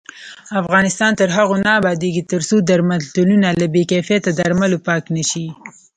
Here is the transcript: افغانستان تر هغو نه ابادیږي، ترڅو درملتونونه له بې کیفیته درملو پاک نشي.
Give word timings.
افغانستان 0.61 1.11
تر 1.19 1.29
هغو 1.37 1.55
نه 1.65 1.71
ابادیږي، 1.79 2.23
ترڅو 2.31 2.55
درملتونونه 2.69 3.47
له 3.59 3.65
بې 3.73 3.83
کیفیته 3.91 4.31
درملو 4.39 4.77
پاک 4.87 5.03
نشي. 5.15 5.45